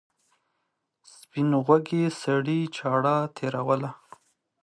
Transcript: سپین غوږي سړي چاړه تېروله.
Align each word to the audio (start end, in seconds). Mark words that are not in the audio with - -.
سپین 1.15 1.49
غوږي 1.65 2.03
سړي 2.23 2.59
چاړه 2.75 3.15
تېروله. 3.35 3.91